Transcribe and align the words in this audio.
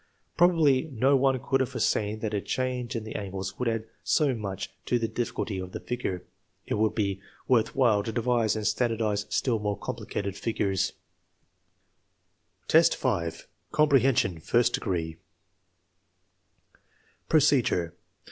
Probably 0.35 0.85
no 0.91 1.15
one 1.15 1.39
could 1.39 1.59
have 1.59 1.69
foreseen 1.69 2.21
that 2.21 2.33
a 2.33 2.41
change 2.41 2.95
in 2.95 3.03
the 3.03 3.13
angles 3.13 3.59
would 3.59 3.67
add 3.67 3.85
so 4.03 4.33
much 4.33 4.71
to 4.87 4.97
the 4.97 5.07
difficulty 5.07 5.59
of 5.59 5.73
the 5.73 5.79
figure. 5.79 6.23
It 6.65 6.73
would 6.79 6.95
be 6.95 7.21
worth 7.47 7.75
while 7.75 8.01
to 8.01 8.11
devise 8.11 8.55
and 8.55 8.65
standardize 8.65 9.27
still 9.29 9.59
more 9.59 9.77
complicated 9.77 10.35
figures. 10.35 10.93
IV, 12.73 12.95
5. 12.95 13.47
Comprehension, 13.71 14.39
first 14.39 14.73
degree 14.73 15.17
Procedure. 17.29 17.93